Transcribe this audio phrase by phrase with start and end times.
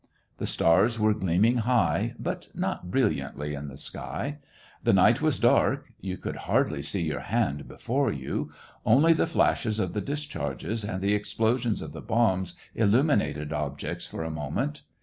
[0.39, 4.39] The stars were gleaming high, but not brilliantly in the sky.
[4.83, 8.51] The night was dark— you could hardly see your hand before you;
[8.83, 14.23] only the flashes of the discharges and the explosions of the bombs illuminated objects for
[14.23, 14.81] a moment.